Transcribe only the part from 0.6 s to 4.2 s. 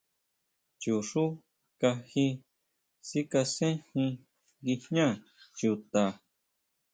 Chuxú kají sikasenjin